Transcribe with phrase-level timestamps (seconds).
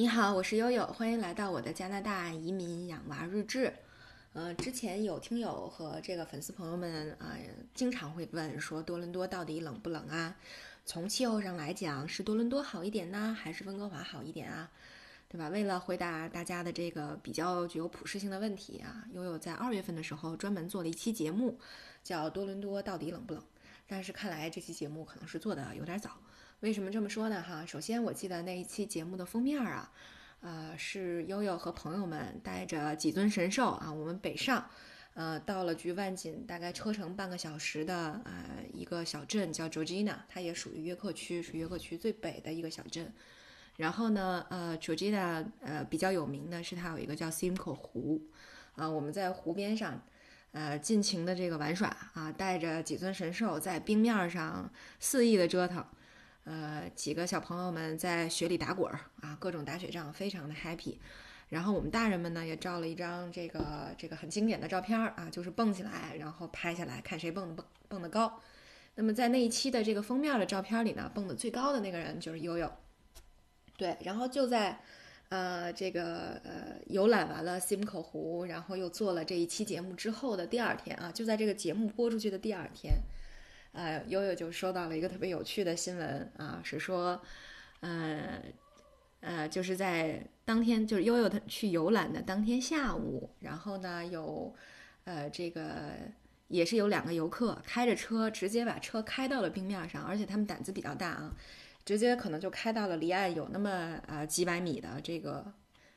[0.00, 3.70] 你好，我是悠悠，欢迎来到我的加拿大移民养娃日志。
[4.32, 7.36] 呃，之前有听友和这个粉丝朋友们啊，
[7.74, 10.34] 经常会问说多伦多到底冷不冷啊？
[10.86, 14.70] 从气候上来讲，是多伦多好一点呢，还是温哥华好一点啊？
[15.28, 15.50] 对吧？
[15.50, 21.58] 为了回答大家的这个比较具有普适性的问题啊，悠悠在二月份的时候专门做了一期节目，
[22.02, 23.44] 叫多伦多到底冷不冷？
[23.86, 26.12] 但是看来这期节目可能是做的有点早。
[26.60, 27.40] 为什么这么说呢？
[27.40, 29.90] 哈，首先我记得那一期节目的封面啊，
[30.40, 34.68] 呃，是悠悠和朋友们带着几尊神兽啊，我们北上，
[35.14, 43.10] 呃，到了距万锦大概车程半个小时的呃一个小镇叫 Georgina，它也属于约克区，是约克区最北的一个小镇。
[43.78, 48.20] 然后呢，呃，Georgina 呃比较有名的是它有一个叫 Simco 湖，
[48.74, 49.98] 啊，我们在湖边上，
[50.52, 55.82] 呃，尽情的这个玩耍啊，带着几尊神兽在冰面上肆意的折腾。
[56.44, 60.96] 呃，几个小朋友们在雪里打滚儿啊，各种打雪仗，非常的 happy。
[61.50, 68.40] 然后我们大人们呢，也照了一张这个这个很经典的照片儿啊，就是蹦起来，然后拍下来看谁蹦的蹦蹦得高。
[68.94, 72.70] 那么在那一期的这个封面的照片里呢，蹦得最高的那个人就是悠悠。
[73.76, 74.80] 对，然后就在
[75.28, 82.94] 呃这个呃游览完了 Simco 湖，然后又做了这一期节目之后的第二天啊，就在这个节目播出去的第二天。
[83.72, 87.20] 呃，悠悠就收到了一个特别有趣的新闻啊，是说，
[87.80, 88.42] 呃，
[89.20, 94.52] 呃，就是在当天，就是悠悠他去游览的当天下午，然后呢，有，
[95.04, 95.92] 呃，这个
[96.48, 101.32] 也是有两个游客开着车直接把车开到了冰面上，而且他们胆子比较大啊，
[101.84, 105.52] 直接可能就开到了离岸有那么呃几百米的这个，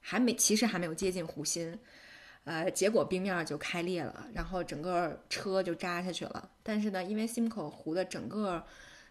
[0.00, 1.78] 还没其实还没有接近湖心。
[2.48, 6.50] 呃，结果冰面就开裂了，然后整个车就扎下去了。
[6.62, 8.64] 但是呢，因为 Simcoe 湖的整个，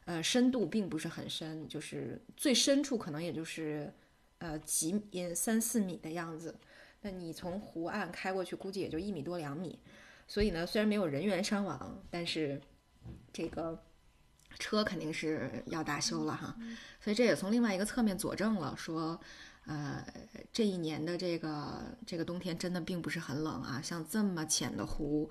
[0.06, 3.94] 呃，深度并不是很深，就是最深处可能也就是，
[4.40, 6.56] 呃，几米三四米的样子。
[7.04, 9.78] 那你从湖岸开过去，估计也就一米多两米。
[10.28, 12.60] 所以呢，虽然没有人员伤亡，但是
[13.32, 13.84] 这个
[14.58, 16.58] 车肯定是要大修了哈。
[17.00, 19.22] 所以这也从另外一个侧面佐证了说。
[19.70, 20.02] 呃，
[20.54, 25.30] 这一年的这个这个冬天真的并不是很冷啊，像这么浅的湖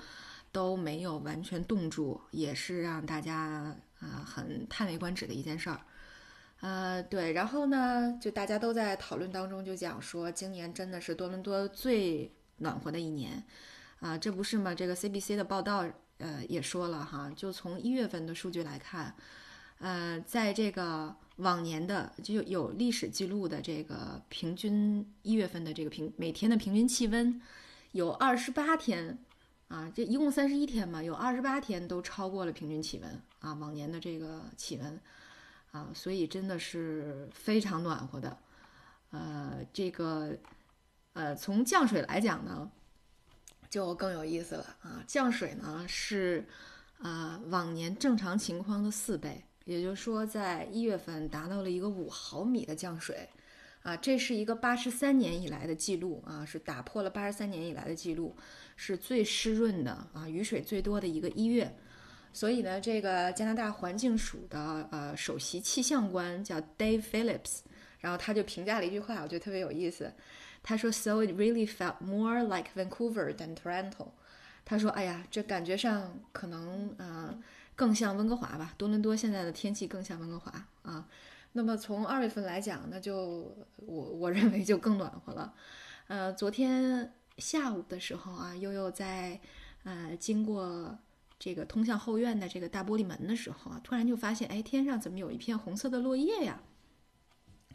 [0.52, 5.80] 都没有完全冻住，也是让大家啊很叹为观止的一件事儿。
[6.60, 13.42] 呃，对，然后呢，就大家都在讨论当中就讲说，今年真的是多伦多最暖和的一年
[14.00, 14.74] 啊，这不是吗？
[14.74, 15.86] 这个 CBC 的报道
[16.18, 19.14] 呃也说了哈，就从一月份的数据来看，
[19.78, 21.16] 呃，在这个。
[21.36, 27.40] 往年的就有历史记录的这个平均一月份的这个平每天的平均气温，
[27.92, 29.18] 有二十八天，
[29.68, 34.98] 啊，这一共三十一天嘛，有二十八天都超过了平均气温啊，往年的这个气温，
[35.72, 38.38] 啊，所以真的是非常暖和的，
[39.10, 40.34] 呃，这个，
[41.12, 42.70] 呃，从降水来讲呢，
[43.68, 46.48] 就更有意思了啊，降水呢是，
[47.00, 49.44] 啊，往年正常情况的四倍。
[49.66, 53.28] 也就是说，在一月份达到了一个五毫米的降水，
[53.82, 58.36] 啊，这是一个八十三年以来的记录啊，是打破了八十三年以来的记录，
[58.76, 61.76] 是最湿润的啊，雨水最多的一个一月。
[62.32, 67.62] 所以呢，这个加拿大环境署的呃首席气象官叫 Dave Phillips，
[67.98, 70.12] 然后他就评价了一句话，我觉得特别有意思。
[70.62, 74.10] 他说：“So it really felt more like Vancouver than Toronto。”
[74.64, 77.36] 他说：“哎呀，这感觉上可能啊。”
[77.76, 81.06] 更像温哥华吧，多伦多现在的天气更像温哥华啊。
[81.52, 85.54] 那么从二月份来讲，那就我我认为就更暖和了。
[86.08, 89.40] 呃，昨天下午的时候啊，悠悠在
[89.84, 90.98] 呃经过
[91.38, 96.60] 这个通向后院的这个大玻璃门的时候啊，突然就发现，哎，天上怎么有一片红色的落叶呀？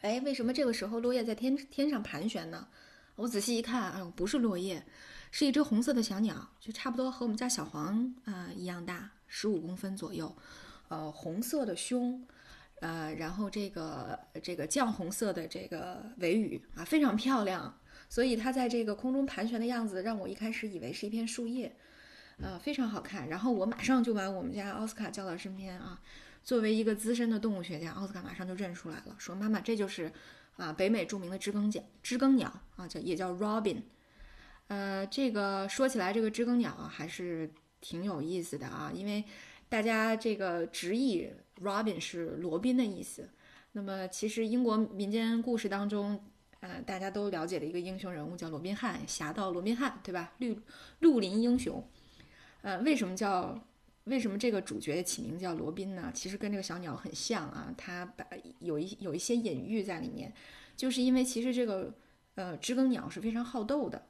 [0.01, 2.67] 哎，为什么这个时候落叶在天天上盘旋呢？
[3.15, 4.83] 我仔细一看，哎呦，不是落叶，
[5.31, 9.09] 是一只红色的小鸟，就差不多和我们家小黄啊一样大。
[9.33, 10.35] 十五公分左右，
[10.89, 12.21] 呃，红色的胸，
[12.81, 17.73] 呃，然后这个这个绛红色的这个尾羽啊，非常漂亮。
[18.09, 21.73] 所以它在这个空中盘旋的样子，让我一开始以为是一片树叶，
[22.41, 23.29] 呃，非常好看。
[23.29, 26.01] 然后我马上就把我们家奥斯卡叫到身边啊，
[26.43, 30.11] 作为一个资深的动物学家，奥斯卡马上就认出来了，说：“妈妈，这就是
[30.57, 33.77] 啊，北美著名的知更鸟，知更鸟啊，叫也叫 robin。
[34.71, 37.51] 呃，这个说起来，这个知更鸟，还是。”
[37.83, 39.25] 挺有意思的啊，因为
[39.67, 41.27] 大家这个直译
[41.63, 43.27] Robin 是罗宾的意思。
[43.71, 46.23] 那么其实英国民间故事当中，
[46.59, 50.33] 呃，大家都了解的一个英雄人物叫罗宾汉，侠盗罗宾汉，对吧？
[50.37, 50.55] 绿
[50.99, 51.83] 绿林英雄。
[52.61, 53.59] 呃，为什么叫
[54.03, 56.11] 为什么这个主角起名叫罗宾呢？
[56.13, 58.23] 其实跟这个小鸟很像啊，它把
[58.59, 60.31] 有一有一些隐喻在里面。
[60.77, 61.91] 就是因为其实这个
[62.35, 64.05] 呃知更鸟是非常好斗的，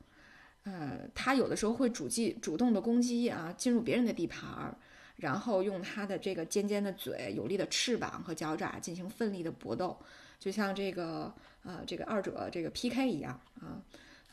[0.63, 4.75] 呃，它有的时候会主击主动的攻击啊，进入别人的地盘儿，
[5.17, 9.97] 然后用它的这个尖尖的嘴、有力的翅膀和脚爪进行奋力的搏斗，
[10.39, 13.81] 就像这个呃这个二者这个 PK 一样啊。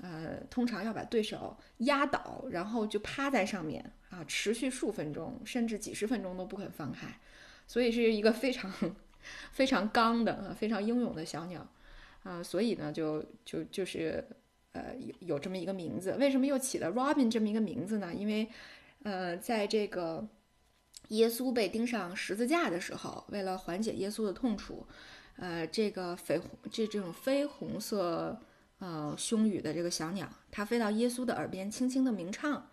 [0.00, 7.19] 呃，通常要把对手压倒，然后就趴在上面啊，持续数分钟，甚至几十分钟都不肯放开，
[7.66, 8.72] 所以是一个非常
[9.50, 11.66] 非常刚的，非常英勇的小鸟
[12.22, 14.25] 啊，所以呢，就就就是
[14.73, 16.17] 呃有有这么一个名字。
[16.19, 18.15] 为什么又起了 Robin 这么一个名字呢？
[18.15, 18.49] 因为
[19.03, 20.26] 呃，在这个
[21.09, 24.87] 耶稣被钉上十字架的时候，为了缓解耶稣的痛楚，
[25.37, 28.41] 呃，这个绯红这这种绯红色。
[28.81, 32.64] 呃，胸羽的这个小鸟，它飞到耶稣的耳边，轻轻的鸣唱，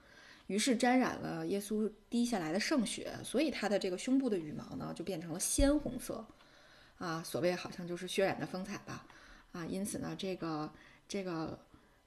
[0.45, 6.23] 于是沾染了耶稣滴下来的圣血，所以它的这个胸部的羽毛呢，就变成了鲜红色，
[6.99, 9.07] 啊，所谓好像就是血染的风采吧，
[9.51, 10.71] 啊，因此呢，这个
[11.07, 11.57] 这个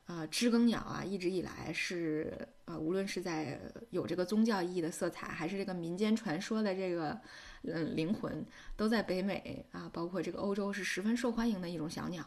[0.09, 3.61] 呃知更鸟啊，一直以来是呃，无论是在
[3.91, 7.21] 有这个宗教意义的色彩，还是这个民间传说的这个
[7.63, 8.45] 嗯灵魂，
[8.75, 12.25] 都在北美啊，包括这个欧洲是十分受欢迎的一种小鸟。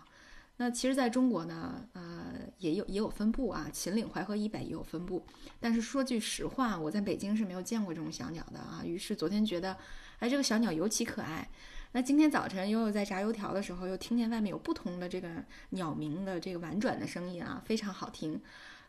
[0.58, 5.26] 那其实，在中国呢，呃，也有也有分布啊，秦岭淮河以北也有分布。
[5.60, 8.84] 但是说句实话，我在北京是没有见过这种小鸟的啊。
[8.86, 9.76] 于是昨天觉得，
[10.20, 11.50] 哎，这个小鸟尤其可爱。
[11.94, 15.30] 那今天早晨悠悠在炸油条的时候，又听见外面有不同的这个
[15.72, 18.42] 鸟鸣的这个婉转的声音啊，非常好听。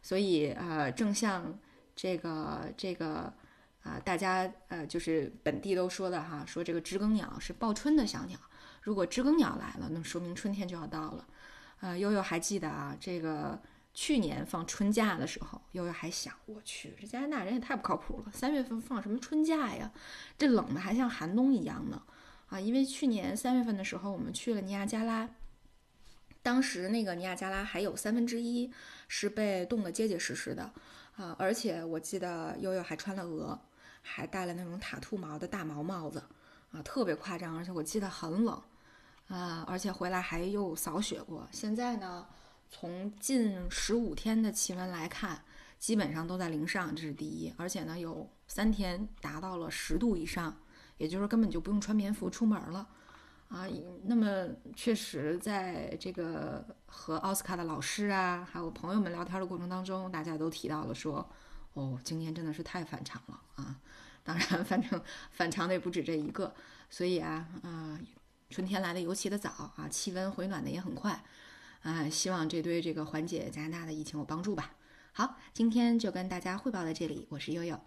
[0.03, 1.59] 所以呃，正像
[1.97, 3.33] 这个这个
[3.83, 8.39] 啊，大家呃，就是本地都说的哈，说这个知更鸟是报春的小鸟。
[8.83, 11.27] 如果知更鸟来了，那说明春天就要到了。
[11.81, 13.61] 呃，悠悠还记得啊，这个
[13.93, 19.91] 去年放春假的时候，悠悠还想，我去，这加拿大人也太不靠谱了，三月份放什么春假呀？
[20.39, 22.01] 这冷的还像寒冬一样呢，
[22.53, 25.29] 啊，因为去年三月份的时候，我们去了尼亚加拉，
[26.43, 28.71] 当时那个尼亚加拉还有三分之一
[29.09, 30.71] 是被冻得结结实实的，
[31.17, 33.59] 啊，而且我记得悠悠还穿了鹅，
[34.03, 36.23] 还戴了那种獭兔毛的大毛帽子，
[36.73, 38.63] 啊，特别夸张，而且我记得很冷。
[39.29, 41.49] 啊，而且回来还又扫雪过。
[41.53, 42.27] 现在呢，
[42.69, 45.43] 从近十五天的气温来看，
[45.79, 47.51] 基本上都在零上，这是第一。
[47.57, 50.55] 而且呢，有三天达到了十度以上，
[50.99, 52.87] 也就是根本就不用穿棉服出门了。
[53.49, 53.67] 啊，
[54.05, 61.29] 那么确实在这个和奥斯卡的老师啊，还有朋友们聊天的过程当中，大家都提到了说，
[61.75, 63.77] 哦，今年真的是太反常了啊。
[64.23, 66.55] 当然，反正反常的也不止这一个，
[66.89, 67.99] 所以啊，啊。
[68.51, 71.25] 春天来的尤其的早啊，气温回暖的也很快，
[71.85, 74.75] 啊，希望这对这个缓解加拿大的疫情有帮助吧。
[75.15, 77.81] 好，今天就跟大家汇报到这里，我是悠悠。